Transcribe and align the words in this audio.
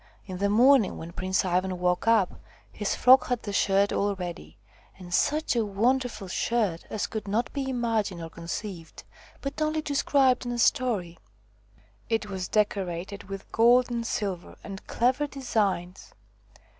In 0.25 0.39
the 0.39 0.49
morning 0.49 0.97
when 0.97 1.13
Prince 1.13 1.45
Ivan 1.45 1.77
woke 1.77 2.07
up, 2.07 2.41
his 2.71 2.95
Frog 2.95 3.27
had 3.27 3.43
the 3.43 3.53
shirt 3.53 3.93
all 3.93 4.15
ready, 4.15 4.57
and 4.97 5.13
such 5.13 5.55
a 5.55 5.63
wonderful 5.63 6.27
shirt 6.27 6.85
as 6.89 7.05
could 7.05 7.27
not 7.27 7.53
be 7.53 7.65
120 7.65 7.65
THE 7.65 7.81
FROG 7.83 8.05
QUEEN 8.07 8.17
imagined 8.17 8.21
or 8.23 8.33
conceived, 8.33 9.03
but 9.41 9.61
only 9.61 9.81
described 9.83 10.43
in 10.43 10.51
a 10.53 10.57
story. 10.57 11.19
It 12.09 12.25
was 12.27 12.47
decorated 12.47 13.25
with 13.25 13.51
gold 13.51 13.91
and 13.91 14.03
silver 14.07 14.57
and 14.63 14.87
clever 14.87 15.27
designs. 15.27 16.13